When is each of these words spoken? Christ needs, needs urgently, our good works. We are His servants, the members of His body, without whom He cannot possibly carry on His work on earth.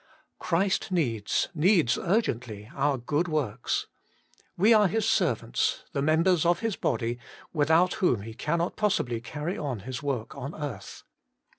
Christ 0.39 0.91
needs, 0.91 1.49
needs 1.53 1.95
urgently, 1.95 2.71
our 2.73 2.97
good 2.97 3.27
works. 3.27 3.85
We 4.57 4.73
are 4.73 4.87
His 4.87 5.07
servants, 5.07 5.83
the 5.91 6.01
members 6.01 6.43
of 6.43 6.61
His 6.61 6.75
body, 6.75 7.19
without 7.53 7.93
whom 8.01 8.21
He 8.23 8.33
cannot 8.33 8.75
possibly 8.75 9.21
carry 9.21 9.59
on 9.59 9.81
His 9.81 10.01
work 10.01 10.33
on 10.35 10.55
earth. 10.55 11.03